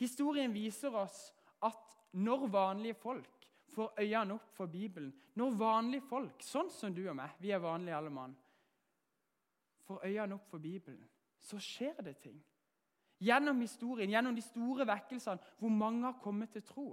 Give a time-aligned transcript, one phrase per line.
[0.00, 1.32] Historien viser oss
[1.62, 7.04] at når vanlige folk får øynene opp for Bibelen, når vanlige folk, sånn som du
[7.08, 8.34] og meg, vi er vanlige alle mann,
[9.86, 11.04] får øynene opp for Bibelen,
[11.40, 12.36] så skjer det ting.
[13.22, 16.86] Gjennom historien, gjennom de store vekkelsene hvor mange har kommet til tro,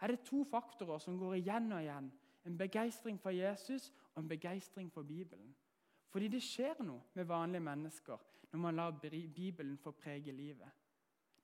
[0.00, 2.08] er det to faktorer som går igjen og igjen.
[2.46, 5.54] En begeistring for Jesus og en begeistring for Bibelen.
[6.12, 8.20] Fordi det skjer noe med vanlige mennesker
[8.52, 10.68] når man lar Bibelen få prege livet.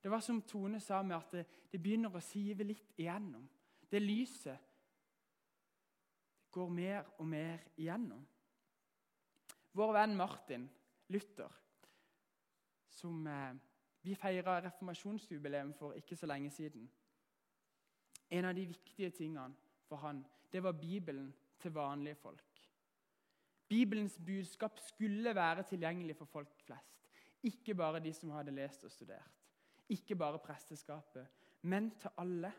[0.03, 3.45] Det var som Tone sa, med at det, det begynner å sive litt igjennom.
[3.87, 4.71] Det lyset
[6.51, 8.25] går mer og mer igjennom.
[9.73, 10.65] Vår venn Martin
[11.07, 11.53] Luther,
[12.91, 13.53] som eh,
[14.03, 16.89] vi feira reformasjonsjubileum for ikke så lenge siden
[18.29, 19.55] En av de viktige tingene
[19.87, 21.27] for han, det var Bibelen
[21.61, 22.61] til vanlige folk.
[23.69, 27.07] Bibelens budskap skulle være tilgjengelig for folk flest.
[27.43, 29.42] Ikke bare de som hadde lest og studert.
[29.89, 31.27] Ikke bare presteskapet,
[31.61, 32.53] men til alle.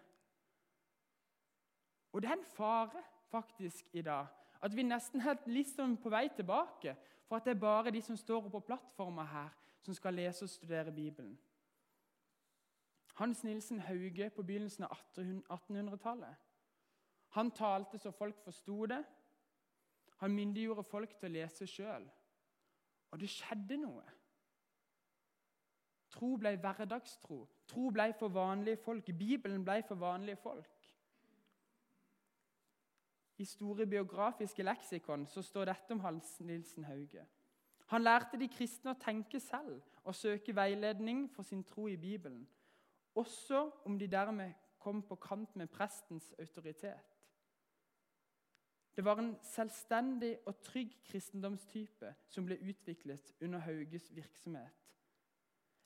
[2.12, 4.26] Og det er en fare faktisk i dag
[4.64, 5.36] at vi nesten er
[5.68, 6.94] sånn på vei tilbake
[7.28, 9.50] for at det er bare de som står på plattforma her,
[9.84, 11.34] som skal lese og studere Bibelen.
[13.14, 16.34] Hans Nilsen Hauge på begynnelsen av 1800-tallet.
[17.36, 19.02] Han talte så folk forsto det.
[20.22, 22.06] Han myndiggjorde folk til å lese sjøl.
[23.10, 24.04] Og det skjedde noe.
[26.14, 27.40] Tro ble hverdagstro.
[27.66, 29.08] Tro ble for vanlige folk.
[29.18, 30.70] Bibelen ble for vanlige folk.
[33.38, 37.24] I store biografiske leksikon så står dette om Hans Nilsen Hauge.
[37.90, 42.46] Han lærte de kristne å tenke selv og søke veiledning for sin tro i Bibelen,
[43.14, 47.10] også om de dermed kom på kant med prestens autoritet.
[48.96, 54.83] Det var en selvstendig og trygg kristendomstype som ble utviklet under Hauges virksomhet.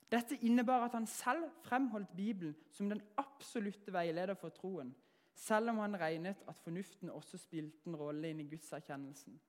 [0.09, 4.95] Dette innebar at han selv fremholdt Bibelen som den absolutte veileder for troen,
[5.35, 9.39] selv om han regnet at fornuften også spilte en rolle inn i gudserkjennelsen.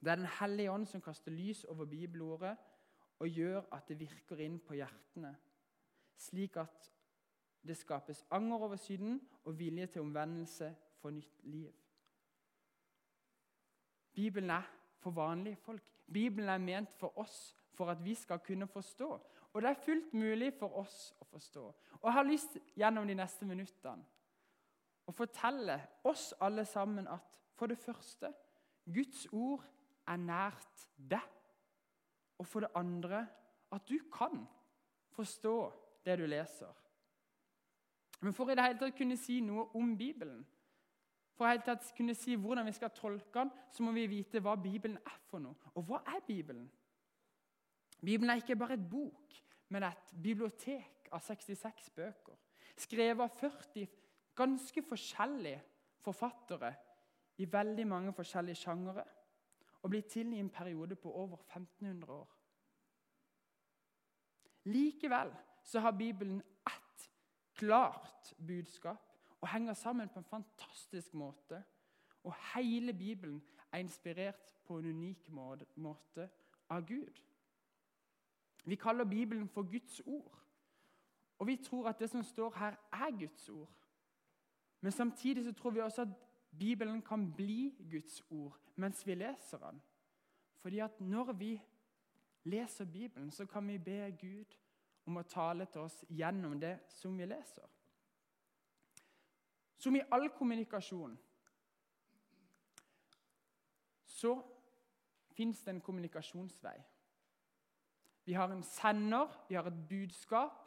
[0.00, 2.56] Det er Den hellige ånd som kaster lys over bibelordet
[3.18, 5.34] og gjør at det virker inn på hjertene,
[6.16, 6.90] slik at
[7.66, 11.72] det skapes anger over synden og vilje til omvendelse for nytt liv.
[14.14, 14.66] Bibelen er
[14.98, 15.82] for vanlige folk.
[16.12, 19.20] Bibelen er ment for oss for at vi skal kunne forstå.
[19.52, 21.64] Og det er fullt mulig for oss å forstå.
[22.00, 24.04] Og Jeg har lyst gjennom de neste minuttene
[25.08, 28.28] å fortelle oss alle sammen at for det første
[28.92, 29.64] Guds ord
[30.08, 31.24] er nært deg.
[32.38, 33.24] Og for det andre
[33.74, 34.44] at du kan
[35.16, 35.56] forstå
[36.04, 36.70] det du leser.
[38.20, 40.46] Men for i det hele tatt kunne si noe om Bibelen,
[41.36, 44.08] for i det hele tatt kunne si hvordan vi skal tolke den, så må vi
[44.10, 45.54] vite hva Bibelen er for noe.
[45.74, 46.66] Og hva er Bibelen?
[48.04, 49.34] Bibelen er ikke bare et bok,
[49.68, 52.36] men et bibliotek av 66 bøker.
[52.78, 53.88] Skrevet av 40
[54.38, 55.60] ganske forskjellige
[56.04, 56.72] forfattere
[57.42, 59.04] i veldig mange forskjellige sjangere.
[59.82, 62.34] Og blitt til i en periode på over 1500 år.
[64.68, 65.30] Likevel
[65.62, 67.10] så har Bibelen ett
[67.54, 71.62] klart budskap og henger sammen på en fantastisk måte.
[72.24, 73.42] Og hele Bibelen
[73.72, 75.30] er inspirert på en unik
[75.76, 76.28] måte
[76.70, 77.22] av Gud.
[78.64, 80.38] Vi kaller Bibelen for Guds ord.
[81.38, 83.72] Og vi tror at det som står her, er Guds ord.
[84.80, 86.08] Men samtidig så tror vi også at
[86.58, 89.82] Bibelen kan bli Guds ord mens vi leser den.
[90.58, 91.60] Fordi at når vi
[92.44, 94.56] leser Bibelen, så kan vi be Gud
[95.06, 97.66] om å tale til oss gjennom det som vi leser.
[99.76, 101.18] Som i all kommunikasjon
[104.06, 104.34] så
[105.32, 106.76] fins det en kommunikasjonsvei.
[108.28, 110.58] Vi har en sender, vi har et budskap,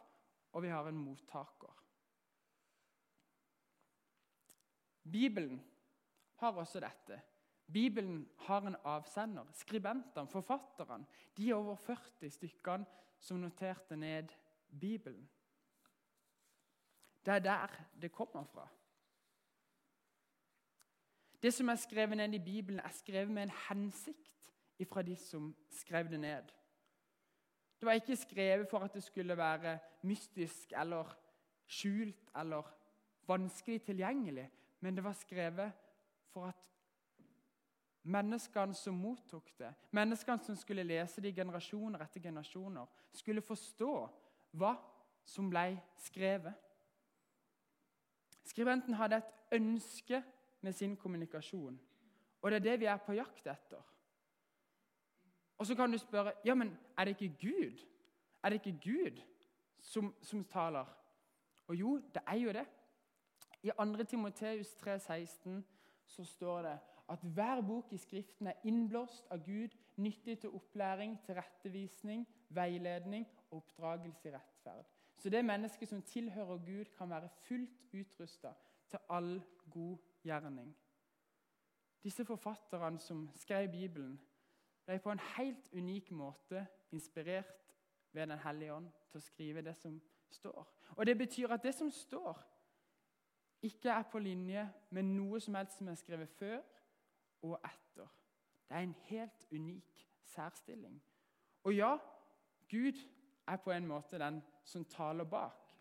[0.51, 1.83] og vi har en mottaker.
[5.11, 5.59] Bibelen
[6.35, 7.21] har også dette.
[7.73, 9.45] Bibelen har en avsender.
[9.53, 11.05] Skribentene, forfatterne,
[11.37, 12.85] de over 40 stykkene
[13.19, 14.33] som noterte ned
[14.79, 15.29] Bibelen.
[17.25, 17.67] Det er der
[18.01, 18.67] det kommer fra.
[21.43, 24.51] Det som er skrevet ned i Bibelen, er skrevet med en hensikt
[24.89, 26.60] fra de som skrev det ned.
[27.81, 31.15] Det var ikke skrevet for at det skulle være mystisk eller
[31.65, 32.67] skjult eller
[33.27, 35.71] vanskelig tilgjengelig, men det var skrevet
[36.29, 36.69] for at
[38.03, 43.95] menneskene som mottok det, menneskene som skulle lese det i generasjoner etter generasjoner, skulle forstå
[44.61, 44.75] hva
[45.25, 46.53] som ble skrevet.
[48.45, 50.21] Skribenten hadde et ønske
[50.61, 51.81] med sin kommunikasjon.
[52.41, 53.81] Og det er det vi er på jakt etter.
[55.61, 57.85] Og så kan du spørre ja, men er det ikke Gud
[58.43, 59.21] Er det ikke Gud
[59.79, 60.85] som, som taler?
[61.67, 62.65] Og jo, det er jo det.
[63.63, 64.03] I 2.
[64.03, 65.49] Timoteus 3,16
[66.05, 66.79] så står det
[67.09, 73.57] at hver bok i Skriften er innblåst av Gud, nyttig til opplæring, tilrettevisning, veiledning og
[73.57, 74.85] oppdragelse i rettferd.
[75.17, 78.53] Så det mennesket som tilhører Gud, kan være fullt utrusta
[78.89, 80.75] til all god gjerning.
[82.03, 84.19] Disse forfatterne som skrev Bibelen,
[84.85, 87.57] ble på en helt unik måte inspirert
[88.13, 90.67] ved Den hellige ånd til å skrive det som står.
[90.97, 92.39] Og Det betyr at det som står,
[93.61, 96.61] ikke er på linje med noe som helst som er skrevet før
[97.41, 98.07] og etter.
[98.67, 101.01] Det er en helt unik særstilling.
[101.63, 101.97] Og ja,
[102.69, 102.97] Gud
[103.47, 105.75] er på en måte den som taler bak.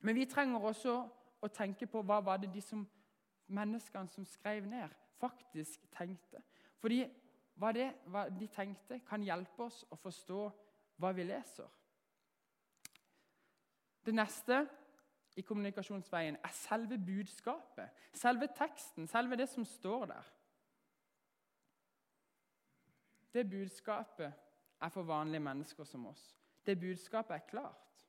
[0.00, 1.08] Men vi trenger også
[1.40, 2.86] å tenke på hva var det de som,
[3.46, 4.88] menneskene som skrev ned,
[5.20, 6.42] faktisk tenkte.
[6.78, 7.04] Fordi
[7.56, 10.40] hva, det, hva de tenkte, kan hjelpe oss å forstå
[11.00, 11.68] hva vi leser.
[14.06, 14.60] Det neste
[15.36, 20.28] i kommunikasjonsveien er selve budskapet, selve teksten, selve det som står der.
[23.34, 24.32] Det budskapet
[24.80, 26.22] er for vanlige mennesker som oss.
[26.66, 28.06] Det budskapet er klart.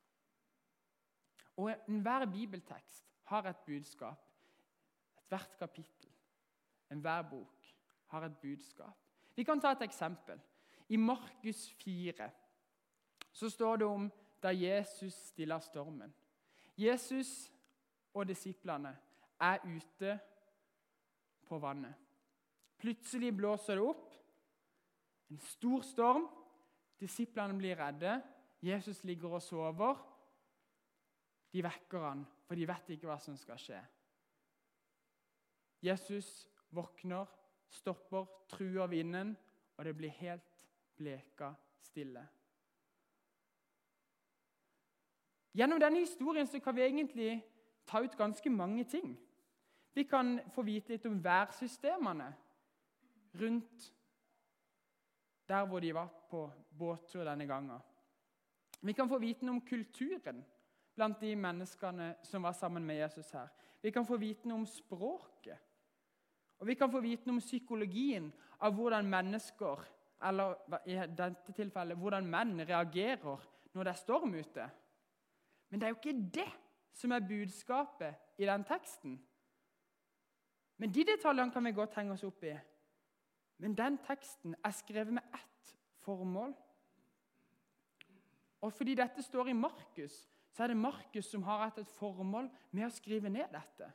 [1.58, 4.24] Og enhver bibeltekst har et budskap.
[5.18, 6.12] Ethvert kapittel,
[6.92, 7.76] enhver bok,
[8.08, 9.07] har et budskap.
[9.38, 10.40] Vi kan ta et eksempel.
[10.90, 12.30] I Markus 4
[13.32, 14.08] så står det om
[14.42, 16.14] da Jesus stiller stormen.
[16.78, 17.52] Jesus
[18.14, 18.96] og disiplene
[19.40, 20.16] er ute
[21.46, 21.94] på vannet.
[22.78, 24.16] Plutselig blåser det opp.
[25.30, 26.28] En stor storm.
[27.00, 28.18] Disiplene blir redde.
[28.62, 30.02] Jesus ligger og sover.
[31.54, 33.80] De vekker han, for de vet ikke hva som skal skje.
[35.86, 37.30] Jesus våkner,
[37.70, 39.38] stopper, truer vinden,
[39.78, 40.66] og det blir helt
[40.98, 42.24] bleka stille.
[45.58, 47.44] Gjennom denne historien kan vi egentlig
[47.88, 49.18] ta ut ganske mange ting.
[49.94, 52.28] Vi kan få vite litt om værsystemene
[53.42, 53.94] rundt
[55.48, 57.80] der hvor de var på båttur denne gangen.
[58.82, 60.46] Vi kan få vite om kulturen
[60.96, 63.48] blant de menneskene som var sammen med Jesus her.
[63.82, 65.37] Vi kan få vite om språket.
[66.60, 69.84] Og vi kan få vite om psykologien av hvordan mennesker,
[70.28, 70.56] eller
[70.90, 73.44] i dette tilfellet hvordan menn, reagerer
[73.74, 74.70] når det er storm ute.
[75.70, 76.50] Men det er jo ikke det
[76.98, 79.20] som er budskapet i den teksten.
[80.78, 82.56] Men De detaljene kan vi godt henge oss opp i.
[83.58, 85.76] Men den teksten er skrevet med ett
[86.06, 86.54] formål.
[88.62, 92.50] Og fordi dette står i Markus, så er det Markus som har hatt et formål
[92.72, 93.90] med å skrive ned dette.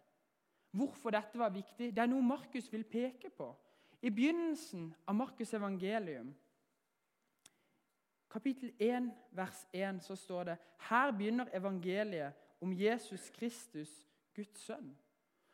[0.72, 3.50] Hvorfor dette var viktig, det er noe Markus vil peke på.
[4.02, 6.32] I begynnelsen av Markus' evangelium,
[8.32, 10.56] kapittel 1, vers 1, så står det
[10.88, 13.90] her begynner evangeliet om Jesus Kristus,
[14.34, 14.94] Guds sønn.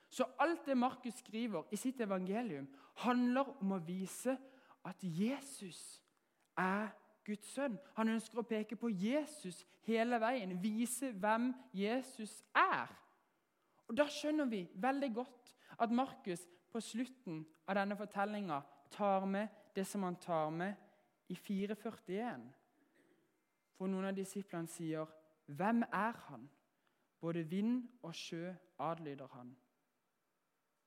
[0.09, 2.69] Så alt det Markus skriver i sitt evangelium,
[3.03, 4.38] handler om å vise
[4.87, 6.00] at Jesus
[6.56, 6.88] er
[7.26, 7.76] Guds sønn.
[7.99, 12.88] Han ønsker å peke på Jesus hele veien, vise hvem Jesus er.
[13.88, 18.61] Og Da skjønner vi veldig godt at Markus på slutten av denne fortellinga
[18.93, 20.75] tar med det som han tar med
[21.29, 22.44] i 441.
[23.76, 25.06] For noen av disiplene sier,
[25.46, 26.50] 'Hvem er han?'
[27.20, 29.57] Både vind og sjø adlyder han.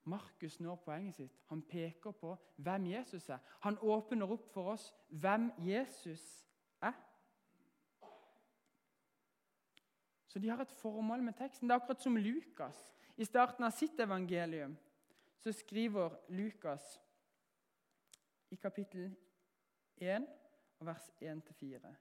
[0.03, 1.39] Markus når poenget sitt.
[1.45, 3.37] Han peker på hvem Jesus er.
[3.59, 6.47] Han åpner opp for oss hvem Jesus
[6.81, 6.93] er.
[10.31, 11.67] Så de har et formål med teksten.
[11.67, 12.77] Det er akkurat som Lukas.
[13.19, 14.77] I starten av sitt evangelium
[15.43, 16.85] så skriver Lukas
[18.51, 19.11] i kapittel
[19.99, 20.29] 1
[20.79, 21.91] vers 1-4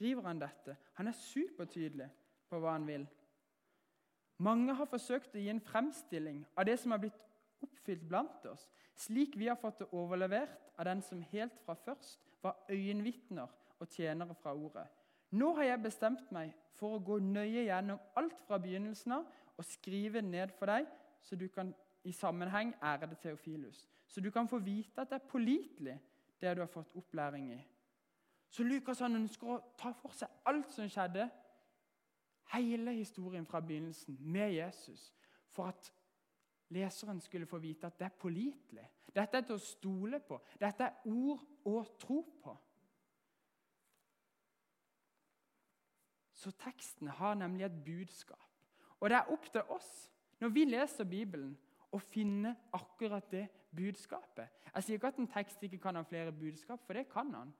[0.00, 0.76] skriver han dette.
[0.96, 2.08] Han er supertydelig
[2.48, 3.06] på hva han vil.
[4.40, 7.18] Mange har forsøkt å gi en fremstilling av det som har blitt
[7.60, 8.64] oppfylt blant oss,
[8.96, 13.92] slik vi har fått det overlevert av den som helt fra først var øyenvitner og
[13.92, 14.86] tjenere fra ordet.
[15.30, 19.28] Nå har jeg bestemt meg for å gå nøye gjennom alt fra begynnelsen av
[19.60, 20.86] og skrive ned for deg,
[21.20, 21.74] så du kan
[22.08, 23.84] i sammenheng ære det Teofilus.
[24.08, 25.98] Så du kan få vite at det er pålitelig,
[26.40, 27.60] det du har fått opplæring i.
[28.50, 31.28] Så Lukas han ønsker å ta for seg alt som skjedde
[32.54, 35.12] hele historien fra begynnelsen med Jesus
[35.52, 35.92] for at
[36.74, 38.88] leseren skulle få vite at det er pålitelig.
[39.14, 40.40] Dette er til å stole på.
[40.58, 42.56] Dette er ord å tro på.
[46.40, 48.46] Så teksten har nemlig et budskap.
[49.00, 49.90] Og det er opp til oss,
[50.40, 51.52] når vi leser Bibelen,
[51.92, 54.48] å finne akkurat det budskapet.
[54.70, 57.52] Jeg sier ikke at en tekst ikke kan ha flere budskap, for det kan han.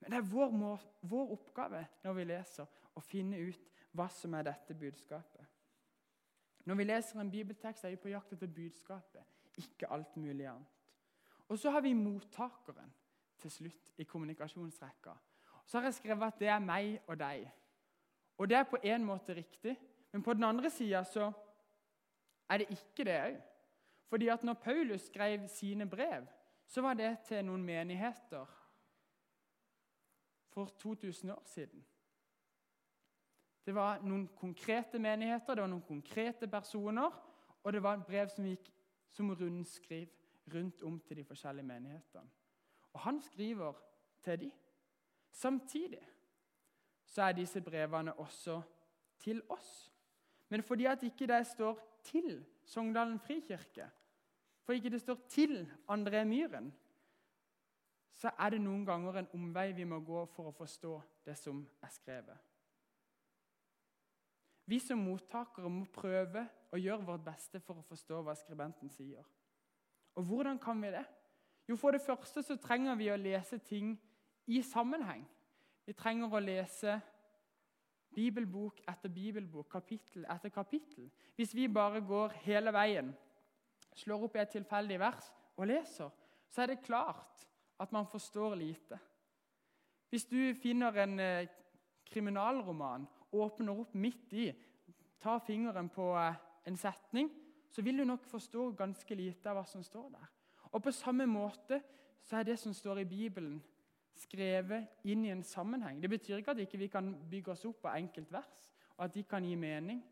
[0.00, 4.48] Men det er vår, vår oppgave når vi leser, å finne ut hva som er
[4.48, 5.46] dette budskapet.
[6.64, 10.70] Når vi leser en bibeltekst, er vi på jakt etter budskapet, ikke alt mulig annet.
[11.52, 12.90] Og så har vi mottakeren
[13.38, 15.12] til slutt i kommunikasjonsrekka.
[15.66, 17.44] Så har jeg skrevet at det er meg og deg.
[18.38, 19.76] Og det er på en måte riktig,
[20.12, 21.32] men på den andre sida så
[22.50, 23.40] er det ikke det òg.
[24.08, 26.26] Fordi at når Paulus skrev sine brev,
[26.66, 28.46] så var det til noen menigheter
[30.54, 31.84] for 2000 år siden.
[33.66, 37.10] Det var noen konkrete menigheter, det var noen konkrete personer,
[37.62, 38.68] og det var et brev som gikk
[39.08, 40.08] som rundskriv
[40.54, 42.30] rundt om til de forskjellige menighetene.
[42.92, 43.72] Og han skriver
[44.22, 44.52] til dem.
[45.30, 46.02] Samtidig
[47.04, 48.60] så er disse brevene også
[49.18, 49.90] til oss.
[50.48, 53.90] Men fordi at ikke det står til Sogndalen frikirke,
[54.64, 56.72] for ikke det står til André Myhren,
[58.12, 60.94] så er det noen ganger en omvei vi må gå for å forstå
[61.26, 62.38] det som er skrevet.
[64.64, 69.26] Vi som mottakere må prøve å gjøre vårt beste for å forstå hva skribenten sier.
[70.14, 71.04] Og hvordan kan vi det?
[71.68, 73.94] Jo, For det første så trenger vi å lese ting
[74.46, 75.24] i sammenheng.
[75.84, 76.98] Vi trenger å lese
[78.14, 81.10] bibelbok etter bibelbok, kapittel etter kapittel.
[81.36, 83.10] Hvis vi bare går hele veien,
[83.94, 86.12] slår opp i et tilfeldig vers og leser,
[86.50, 87.44] så er det klart
[87.80, 88.98] at man forstår lite.
[90.10, 91.48] Hvis du finner en eh,
[92.06, 94.52] kriminalroman, åpner opp midt i,
[95.20, 96.36] tar fingeren på eh,
[96.70, 97.30] en setning,
[97.70, 100.28] så vil du nok forstå ganske lite av hva som står der.
[100.70, 101.80] Og På samme måte
[102.22, 103.58] så er det som står i Bibelen,
[104.14, 106.00] skrevet inn i en sammenheng.
[106.02, 109.14] Det betyr ikke at ikke vi ikke kan bygge oss opp av enkeltvers, og at
[109.14, 110.02] de kan gi mening.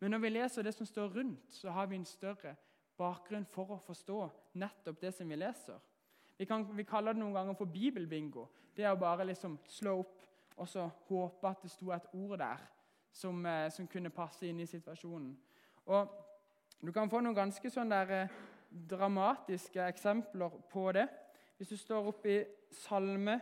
[0.00, 2.56] Men når vi leser det som står rundt, så har vi en større
[2.98, 4.18] bakgrunn for å forstå
[4.58, 5.78] nettopp det som vi leser.
[6.38, 8.48] Vi, kan, vi kaller det noen ganger for bibelbingo.
[8.74, 10.22] Det er å bare liksom slå opp
[10.56, 12.60] og så håpe at det sto et ord der
[13.12, 15.36] som, eh, som kunne passe inn i situasjonen.
[15.86, 16.18] Og
[16.82, 18.28] Du kan få noen ganske sånn der, eh,
[18.88, 21.08] dramatiske eksempler på det.
[21.56, 23.40] Hvis du står oppe i Salme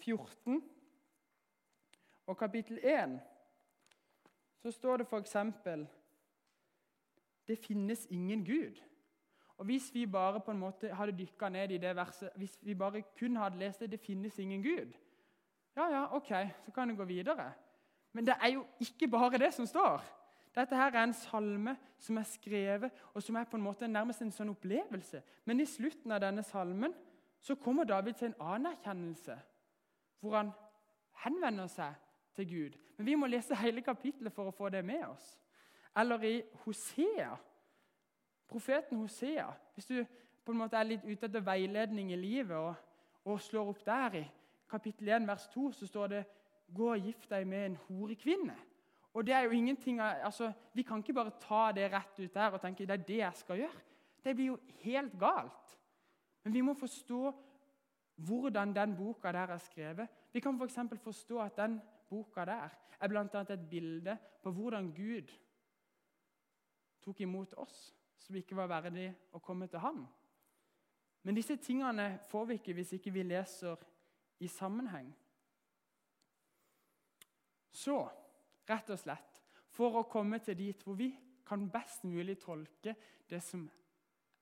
[0.00, 0.62] 14
[2.26, 3.18] og kapittel 1,
[4.62, 5.36] så står det f.eks.:
[7.48, 8.82] Det finnes ingen Gud.
[9.58, 12.74] Og Hvis vi bare på en måte hadde dykka ned i det verset, hvis vi
[12.74, 14.92] bare kun hadde lest det 'Det finnes ingen Gud',
[15.76, 17.52] ja, ja, ok, så kan det gå videre.
[18.12, 20.02] Men det er jo ikke bare det som står.
[20.54, 24.22] Dette her er en salme som er skrevet, og som er på en måte nærmest
[24.22, 25.22] en sånn opplevelse.
[25.44, 26.94] Men i slutten av denne salmen
[27.40, 29.38] så kommer David til en anerkjennelse,
[30.20, 30.52] hvor han
[31.24, 31.94] henvender seg
[32.34, 32.78] til Gud.
[32.96, 35.38] Men vi må lese hele kapittelet for å få det med oss.
[35.98, 36.34] Eller i
[36.64, 37.34] Hosea,
[38.48, 39.48] profeten Hosea.
[39.74, 40.04] Hvis du
[40.44, 42.74] på en måte er litt ute etter veiledning i livet og,
[43.28, 44.24] og slår opp der i
[44.70, 46.24] kapittel 1, vers 2, så står det
[46.74, 48.56] 'Gå og gift deg med en horekvinne'.
[49.14, 52.50] Og det er jo ingenting, altså, Vi kan ikke bare ta det rett ut der
[52.50, 53.80] og tenke det er det jeg skal gjøre.
[54.24, 55.78] Det blir jo helt galt.
[56.44, 57.34] Men vi må forstå
[58.18, 60.08] hvordan den boka der er skrevet.
[60.32, 60.74] Vi kan f.eks.
[60.74, 62.68] For forstå at den boka der
[63.00, 63.40] er bl.a.
[63.40, 65.30] et bilde på hvordan Gud
[67.00, 70.02] tok imot oss som ikke var verdig å komme til ham.
[71.22, 73.80] Men disse tingene får vi ikke hvis ikke vi leser
[74.40, 75.08] i sammenheng.
[77.70, 77.96] Så,
[78.68, 81.12] rett og slett, for å komme til dit hvor vi
[81.46, 82.94] kan best mulig tolke
[83.28, 83.64] det, som,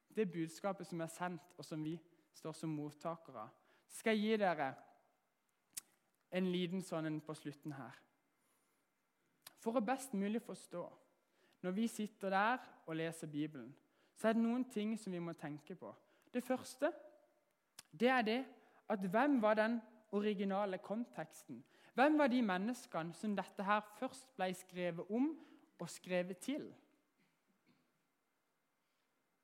[0.08, 1.94] det budskapet som er sendt, og som vi
[2.36, 4.72] står som mottakere av, skal jeg gi dere
[6.36, 7.96] en liten sånn på slutten her.
[9.62, 10.84] For å best mulig forstå
[11.64, 13.72] når vi sitter der og leser Bibelen,
[14.14, 15.90] så er det noen ting som vi må tenke på.
[16.32, 16.92] Det første
[17.90, 18.40] det er det
[18.92, 19.80] at hvem var den
[20.14, 21.64] originale konteksten?
[21.94, 25.30] Hvem var de menneskene som dette her først ble skrevet om
[25.78, 26.68] og skrevet til?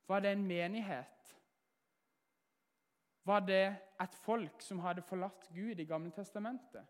[0.09, 1.22] Var det en menighet?
[3.25, 6.87] Var det et folk som hadde forlatt Gud i Gamle Testamentet?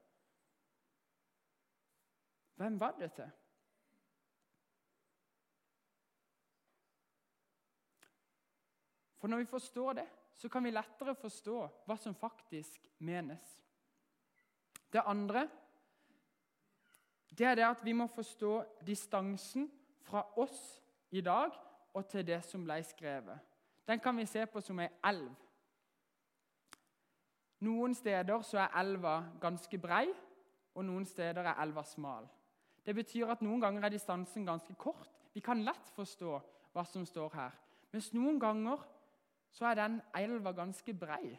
[2.57, 3.31] Hvem var det til?
[9.19, 13.61] For når vi forstår det, så kan vi lettere forstå hva som faktisk menes.
[14.93, 15.49] Det andre
[17.39, 19.71] det er det at vi må forstå distansen
[20.05, 21.55] fra oss i dag
[21.95, 23.39] og til det som ble skrevet.
[23.89, 25.31] Den kan vi se på som ei elv.
[27.63, 30.09] Noen steder så er elva ganske brei,
[30.75, 32.27] og noen steder er elva smal.
[32.83, 35.11] Det betyr at noen ganger er distansen ganske kort.
[35.35, 36.33] Vi kan lett forstå
[36.73, 37.55] hva som står her.
[37.93, 38.83] Mens noen ganger
[39.53, 41.37] så er den elva ganske brei.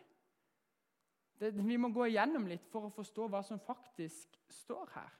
[1.39, 5.11] Det, vi må gå igjennom litt for å forstå hva som faktisk står her.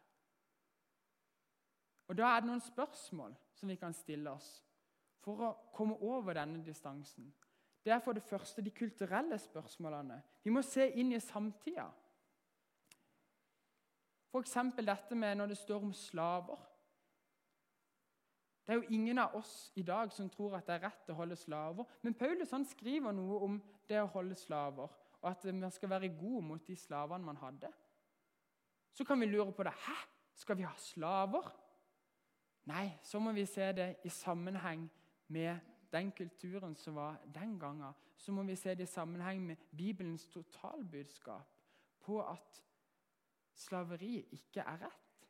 [2.07, 4.61] Og Da er det noen spørsmål som vi kan stille oss
[5.23, 7.31] for å komme over denne distansen.
[7.83, 10.21] Det er for det første de kulturelle spørsmålene.
[10.43, 11.89] Vi må se inn i samtida.
[14.31, 14.55] F.eks.
[14.79, 16.61] dette med når det står om slaver.
[18.63, 21.17] Det er jo ingen av oss i dag som tror at det er rett å
[21.17, 21.89] holde slaver.
[22.01, 23.59] Men Paulus han skriver noe om
[23.89, 24.87] det å holde slaver,
[25.19, 27.69] og at man skal være god mot de slavene man hadde.
[28.93, 29.73] Så kan vi lure på det.
[29.75, 29.97] Hæ?
[30.33, 31.51] Skal vi ha slaver?
[32.71, 34.87] Nei, så må vi se det i sammenheng
[35.27, 37.93] med den kulturen som var den gangen.
[38.17, 41.49] Så må vi se det i sammenheng med Bibelens totalbudskap
[42.03, 42.63] på at
[43.53, 45.27] slaveri ikke er rett.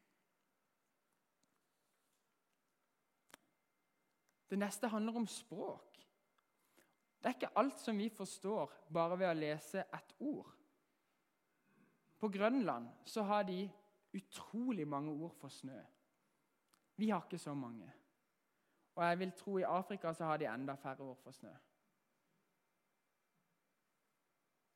[4.49, 5.97] Det neste handler om språk.
[7.19, 10.51] Det er ikke alt som vi forstår bare ved å lese et ord.
[12.19, 13.65] På Grønland så har de
[14.13, 15.79] utrolig mange ord for snø.
[16.95, 17.89] Vi har ikke så mange.
[18.95, 21.53] Og jeg vil tro i Afrika så har de enda færre ord for snø.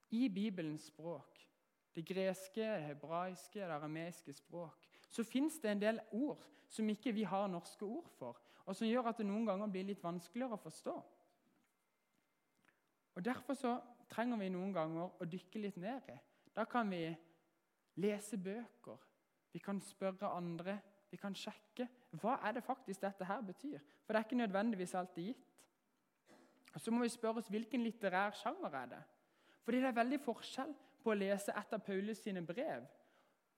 [0.10, 1.48] I Bibelens språk,
[1.96, 7.12] det greske, det hebraiske, det arameiske språk, så fins det en del ord som ikke
[7.12, 10.58] vi har norske ord for, og som gjør at det noen ganger blir litt vanskeligere
[10.58, 10.96] å forstå.
[13.16, 13.78] Og Derfor så
[14.10, 16.18] trenger vi noen ganger å dykke litt ned i.
[16.56, 17.02] Da kan vi
[17.98, 19.00] lese bøker,
[19.52, 23.80] vi kan spørre andre, vi kan sjekke hva er det faktisk dette her betyr.
[24.06, 25.48] For det er ikke nødvendigvis alltid gitt.
[26.74, 29.04] Og Så må vi spørre oss hvilken litterær sjanger er det
[29.64, 30.74] Fordi det er veldig forskjell
[31.04, 32.86] på å lese et av Paulus sine brev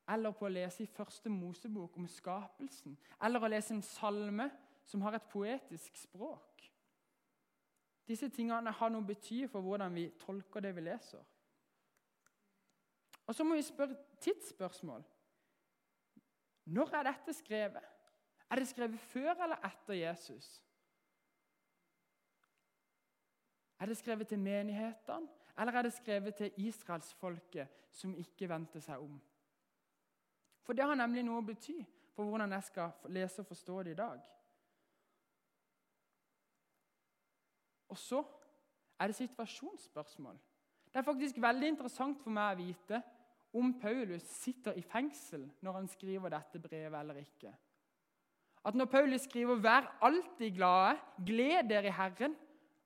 [0.10, 4.48] eller på å lese i første Mosebok om skapelsen, eller å lese en salme
[4.90, 6.64] som har et poetisk språk.
[8.10, 11.22] Disse tingene har noe bety for hvordan vi tolker det vi leser.
[13.30, 15.04] Og Så må vi spørre tidsspørsmål.
[16.66, 17.89] Når er dette skrevet?
[18.50, 20.64] Er det skrevet før eller etter Jesus?
[23.80, 25.28] Er det skrevet til menighetene,
[25.60, 29.20] eller er det skrevet til israelsfolket som ikke vendte seg om?
[30.64, 31.78] For det har nemlig noe å bety
[32.16, 34.20] for hvordan jeg skal lese og forstå det i dag.
[37.90, 38.20] Og så
[39.00, 40.36] er det situasjonsspørsmål.
[40.94, 43.02] Det er faktisk veldig interessant for meg å vite
[43.58, 47.54] om Paulus sitter i fengsel når han skriver dette brevet eller ikke.
[48.66, 52.36] At når Paulus skriver 'Vær alltid glade, gled dere i Herren',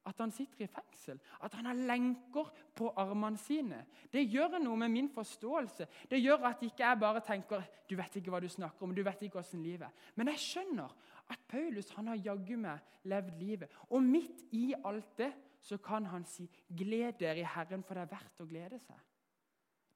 [0.05, 3.85] at han sitter i fengsel, at han har lenker på armene sine.
[4.11, 5.87] Det gjør noe med min forståelse.
[6.11, 9.03] Det gjør at ikke jeg bare tenker 'Du vet ikke hva du snakker om, du
[9.03, 10.11] vet ikke hvordan livet er'.
[10.15, 10.95] Men jeg skjønner
[11.29, 13.69] at Paulus han har jaggu meg levd livet.
[13.89, 18.01] Og midt i alt det så kan han si 'Gled dere i Herren, for det
[18.01, 18.99] er verdt å glede seg'.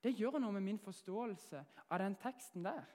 [0.04, 2.86] Det gjør noe med min forståelse av den teksten der.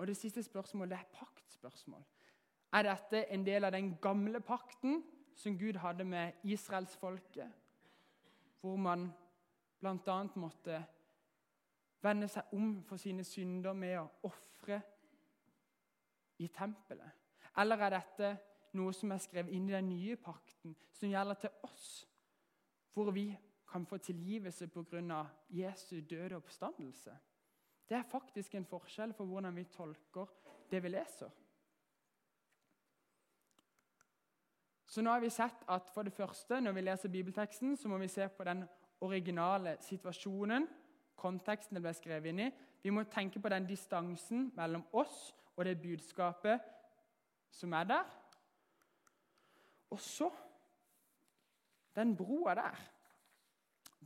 [0.00, 2.04] Og Det siste spørsmålet er paktspørsmål.
[2.72, 5.02] Er dette en del av den gamle pakten
[5.36, 7.50] som Gud hadde med israelsfolket?
[8.60, 9.10] Hvor man
[9.80, 10.22] bl.a.
[10.40, 10.78] måtte
[12.00, 14.80] vende seg om for sine synder med å ofre
[16.38, 17.12] i tempelet?
[17.60, 18.34] Eller er dette
[18.72, 21.88] noe som er skrevet inn i den nye pakten, som gjelder til oss?
[22.94, 23.28] Hvor vi
[23.68, 25.26] kan få tilgivelse pga.
[25.50, 27.18] Jesu døde oppstandelse.
[27.90, 30.28] Det er faktisk en forskjell for hvordan vi tolker
[30.70, 31.30] det vi leser.
[34.86, 37.98] Så nå har vi sett at for det første, Når vi leser bibelteksten, så må
[37.98, 38.64] vi se på den
[39.00, 40.68] originale situasjonen,
[41.16, 42.50] konteksten det ble skrevet inn i.
[42.82, 46.60] Vi må tenke på den distansen mellom oss og det budskapet
[47.50, 48.04] som er der.
[49.90, 50.30] Og så
[51.94, 52.80] den broa der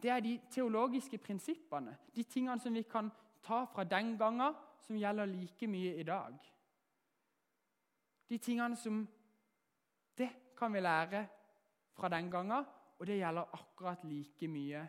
[0.02, 3.10] det er de teologiske prinsippene, de tingene som vi kan
[3.44, 6.34] ta fra den gangen, som gjelder like mye i dag.
[8.28, 9.08] De tingene som
[10.16, 11.26] Det kan vi lære
[11.92, 12.64] fra den gangen,
[12.98, 14.88] og det gjelder akkurat like mye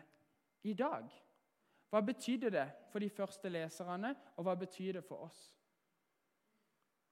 [0.62, 1.08] i dag.
[1.90, 5.56] Hva betydde det for de første leserne, og hva betyr det for oss?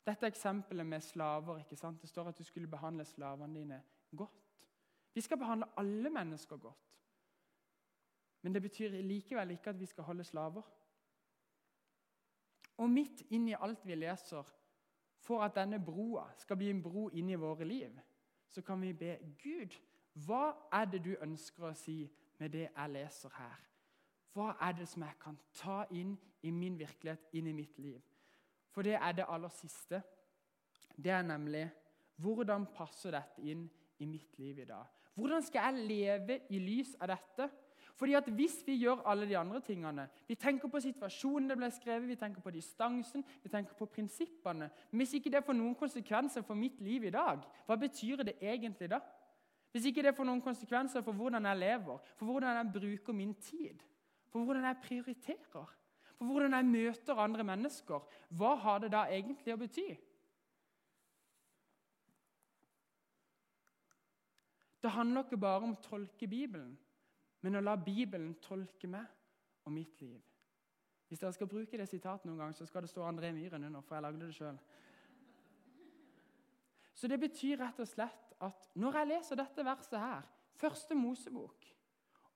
[0.06, 1.58] Dette eksempelet med slaver.
[1.58, 2.00] ikke sant?
[2.02, 3.82] Det står at du skulle behandle slavene dine
[4.16, 4.40] godt.
[5.14, 6.90] Vi skal behandle alle mennesker godt.
[8.42, 10.62] Men det betyr likevel ikke at vi skal holde slaver.
[12.76, 14.44] Og midt inni alt vi leser,
[15.24, 18.00] for at denne broa skal bli en bro inn i våre liv,
[18.50, 19.72] så kan vi be Gud,
[20.26, 22.04] hva er det du ønsker å si
[22.38, 23.62] med det jeg leser her?
[24.34, 28.02] Hva er det som jeg kan ta inn i min virkelighet, inn i mitt liv?
[28.74, 30.02] For det er det aller siste.
[30.94, 31.64] Det er nemlig
[32.22, 33.64] hvordan passer dette inn
[34.02, 34.86] i mitt liv i dag?
[35.14, 37.48] Hvordan skal jeg leve i lys av dette?
[37.94, 41.70] Fordi at Hvis vi gjør alle de andre tingene Vi tenker på situasjonen det ble
[41.70, 44.70] skrevet, vi tenker på distansen, vi tenker på prinsippene.
[44.90, 48.90] Hvis ikke det får noen konsekvenser for mitt liv i dag, hva betyr det egentlig
[48.90, 49.00] da?
[49.72, 53.34] Hvis ikke det får noen konsekvenser for hvordan jeg lever, for hvordan jeg bruker min
[53.34, 53.82] tid,
[54.30, 55.70] for hvordan jeg prioriterer,
[56.18, 59.88] for hvordan jeg møter andre mennesker, hva har det da egentlig å bety?
[64.82, 66.74] Det handler ikke bare om å tolke Bibelen,
[67.44, 69.04] men å la Bibelen tolke meg
[69.68, 70.22] og mitt liv.
[71.08, 73.84] Hvis dere skal bruke det sitatet noen gang, så skal det stå André Myhren under,
[73.84, 74.56] for jeg lagde det sjøl.
[76.94, 80.26] Så det betyr rett og slett at når jeg leser dette verset her,
[80.56, 81.68] første Mosebok,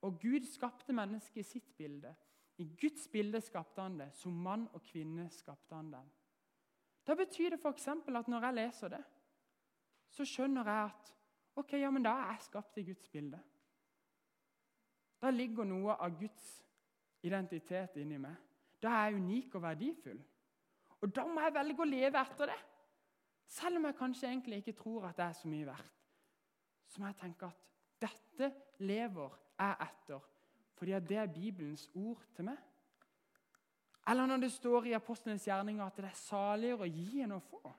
[0.04, 2.12] og Gud skapte mennesket i sitt bilde
[2.58, 4.08] I Guds bilde skapte han det.
[4.14, 6.08] Som mann og kvinne skapte han dem.
[7.06, 7.88] Da betyr det f.eks.
[7.88, 9.04] at når jeg leser det,
[10.10, 11.14] så skjønner jeg at
[11.58, 13.38] Ok, ja, men Da er jeg skapt i Guds bilde.
[15.18, 16.48] Da ligger noe av Guds
[17.26, 18.36] identitet inni meg.
[18.82, 20.20] Da er jeg unik og verdifull.
[21.02, 22.58] Og da må jeg velge å leve etter det.
[23.48, 25.94] Selv om jeg kanskje egentlig ikke tror at det er så mye verdt.
[26.88, 27.64] Så må jeg tenke at
[28.00, 28.52] dette
[28.84, 30.26] lever jeg etter,
[30.78, 32.58] fordi at det er Bibelens ord til meg.
[34.08, 37.42] Eller når det står i apostlenes gjerninger at det er saligere å gi enn å
[37.44, 37.74] få.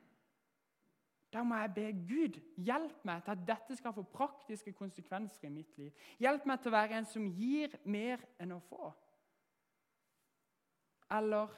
[1.34, 5.54] Da må jeg be Gud hjelp meg til at dette skal få praktiske konsekvenser i
[5.54, 5.92] mitt liv.
[6.20, 8.90] Hjelp meg til å være en som gir mer enn å få.
[11.20, 11.54] Eller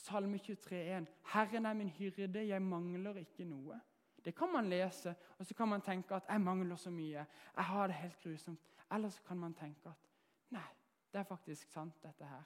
[0.00, 3.80] Salme 23, 23,1.: Herren er min hyrde, jeg mangler ikke noe.
[4.24, 7.26] Det kan man lese, og så kan man tenke at jeg mangler så mye.
[7.56, 8.60] Jeg har det helt grusomt.
[8.92, 10.08] Eller så kan man tenke at
[10.50, 10.68] nei,
[11.12, 12.42] det er faktisk sant, dette her.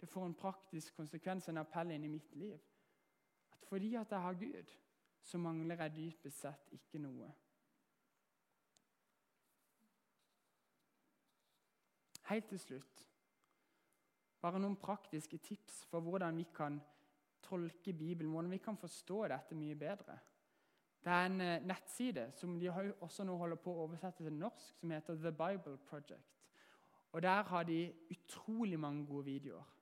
[0.00, 2.58] Det får en praktisk konsekvens, en appell inn i mitt liv.
[3.52, 4.74] At fordi at jeg har Gud,
[5.28, 7.28] så mangler jeg dypest sett ikke noe.
[12.28, 13.04] Helt til slutt
[14.38, 16.78] bare noen praktiske tips for hvordan vi kan
[17.42, 20.18] tolke Bibelen, hvordan vi kan forstå dette mye bedre.
[21.04, 24.76] Det er en eh, nettside som de også nå holder på å oversette til norsk,
[24.80, 26.38] som heter The Bible Project.
[27.12, 29.77] Og Der har de utrolig mange gode videoer.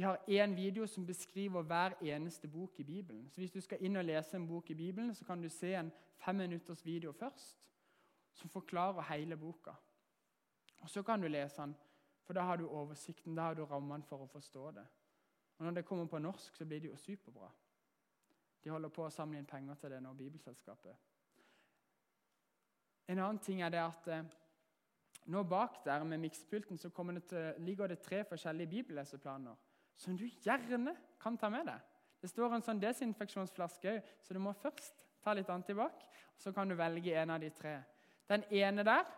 [0.00, 3.28] De har én video som beskriver hver eneste bok i Bibelen.
[3.30, 5.74] Så Hvis du skal inn og lese en bok i Bibelen, så kan du se
[5.74, 7.58] en femminutters video først
[8.32, 9.70] som forklarer hele boka.
[10.80, 11.76] Og Så kan du lese den,
[12.22, 14.86] for da har du oversikten, da har du rammene for å forstå det.
[15.58, 17.50] Og Når det kommer på norsk, så blir det jo superbra.
[18.64, 20.96] De holder på å samle inn penger til det nå, Bibelselskapet.
[23.08, 24.24] En annen ting er det at eh,
[25.26, 29.56] nå bak der med mikspulten så det til, ligger det tre forskjellige bibelleseplaner
[29.96, 31.80] som du gjerne kan ta med deg.
[32.20, 36.04] Det står en sånn desinfeksjonsflaske òg, så du må først ta litt antibac.
[36.40, 37.78] Så kan du velge en av de tre.
[38.28, 39.08] Den ene der,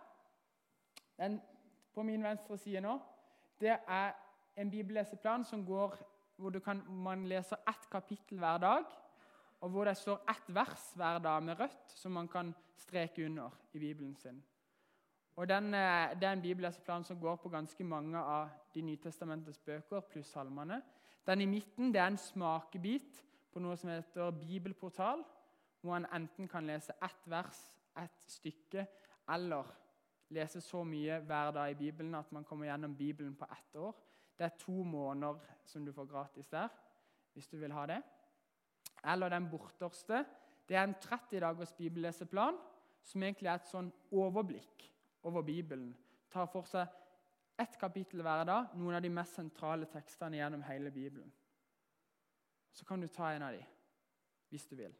[1.19, 1.39] den
[1.95, 2.97] på min venstre side nå,
[3.61, 4.15] det er
[4.59, 5.95] en bibelleseplan som går,
[6.37, 8.87] hvor kan, man leser ett kapittel hver dag,
[9.63, 13.51] og hvor det står ett vers hver dag med rødt som man kan streke under
[13.73, 14.43] i Bibelen sin.
[15.37, 20.27] Og den, eh, en bibelleseplan som går på ganske mange av De nytestamentets bøker pluss
[20.27, 20.83] salmene.
[21.27, 25.25] Den i midten det er en smakebit på noe som heter Bibelportal,
[25.81, 28.87] hvor man enten kan lese ett vers, ett stykke,
[29.29, 29.65] eller
[30.31, 33.95] lese så mye hver dag i Bibelen at man kommer gjennom Bibelen på ett år.
[34.39, 36.69] Det er to måneder som du får gratis der,
[37.33, 38.03] hvis du vil ha det.
[39.05, 40.25] Eller den borterste.
[40.69, 42.57] Det er en 30 dagers bibelleseplan,
[43.03, 45.93] som egentlig er et sånn overblikk over Bibelen.
[46.31, 46.89] Tar for seg
[47.61, 51.33] ett kapittel hver dag, noen av de mest sentrale tekstene gjennom hele Bibelen.
[52.73, 53.63] Så kan du ta en av de,
[54.49, 54.95] hvis du vil.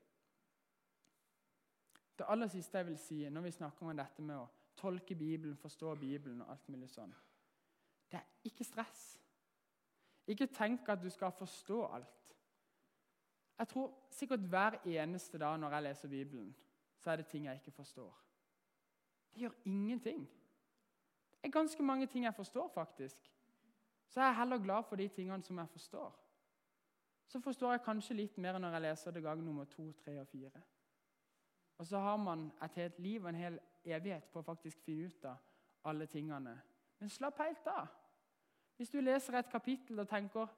[2.19, 5.57] Det aller siste jeg vil si når vi snakker om dette med å tolke Bibelen,
[5.57, 7.13] forstå Bibelen og alt mulig sånn,
[8.13, 9.07] det er ikke stress.
[10.29, 12.37] Ikke tenk at du skal forstå alt.
[13.59, 16.53] Jeg tror sikkert hver eneste dag når jeg leser Bibelen,
[16.99, 18.22] så er det ting jeg ikke forstår.
[19.33, 20.29] Det gjør ingenting.
[21.43, 23.33] Det er ganske mange ting jeg forstår, faktisk.
[24.09, 26.19] Så jeg er heller glad for de tingene som jeg forstår.
[27.27, 30.29] Så forstår jeg kanskje litt mer når jeg leser det gang nummer to, tre og
[30.29, 30.61] fire.
[31.79, 35.09] Og så har man et helt liv og en hel evighet på å faktisk finne
[35.09, 36.53] ut av alle tingene.
[37.01, 37.89] Men slapp helt av.
[38.77, 40.53] Hvis du leser et kapittel og tenker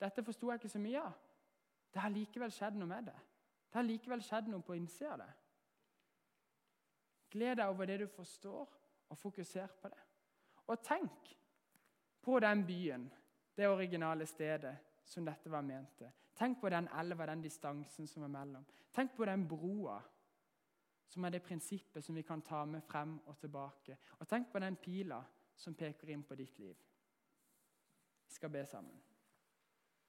[0.00, 1.18] dette forsto jeg ikke så mye av,
[1.92, 3.18] det har likevel skjedd noe med det.
[3.68, 5.30] Det har likevel skjedd noe på innsida av det.
[7.30, 8.76] Gled deg over det du forstår,
[9.10, 10.02] og fokuser på det.
[10.66, 11.34] Og tenk
[12.22, 13.10] på den byen,
[13.56, 16.10] det originale stedet som dette var ment til.
[16.36, 18.64] Tenk på den elva, den distansen som er mellom.
[18.92, 19.98] Tenk på den broa,
[21.08, 23.98] som er det prinsippet som vi kan ta med frem og tilbake.
[24.18, 25.20] Og tenk på den pila
[25.56, 26.76] som peker inn på ditt liv.
[28.26, 29.00] Vi skal be sammen.